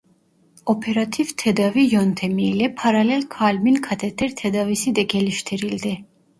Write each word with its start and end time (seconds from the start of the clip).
Operatif 0.65 1.37
tedavi 1.37 1.79
yöntemi 1.81 2.43
ile 2.43 2.75
paralel 2.75 3.27
kalbin 3.29 3.75
kateter 3.75 4.29
tedavisi 4.35 4.95
de 4.95 5.03
geliştirildi. 5.03 6.05